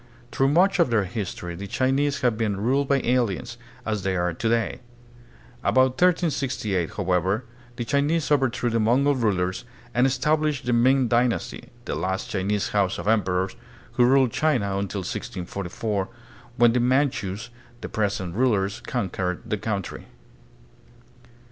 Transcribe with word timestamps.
Through 0.31 0.47
much 0.47 0.79
of 0.79 0.89
their 0.89 1.03
history 1.03 1.53
the 1.53 1.67
Chinese 1.67 2.21
have 2.21 2.35
been 2.35 2.57
ruled 2.59 2.87
by 2.87 3.01
aliens, 3.03 3.59
as 3.85 4.01
they 4.01 4.15
are 4.15 4.33
to 4.33 4.49
day. 4.49 4.79
About 5.63 5.91
1368, 6.01 6.89
however, 6.95 7.45
the 7.75 7.85
Chinese 7.85 8.31
overthrew 8.31 8.71
the 8.71 8.79
Mongol 8.79 9.13
rulers 9.15 9.63
and 9.93 10.07
established 10.07 10.65
the 10.65 10.73
Ming 10.73 11.07
dynasty, 11.07 11.69
the 11.85 11.93
last 11.93 12.31
Chinese 12.31 12.69
house 12.69 12.97
of 12.97 13.07
emperors, 13.07 13.55
who 13.91 14.05
ruled 14.05 14.31
China 14.31 14.75
until 14.79 15.01
1644, 15.01 16.09
when 16.57 16.73
the 16.73 16.79
Man 16.79 17.11
chus, 17.11 17.51
the 17.81 17.87
present 17.87 18.33
rulers, 18.35 18.81
conquered 18.87 19.43
the 19.45 19.57
country. 19.59 20.05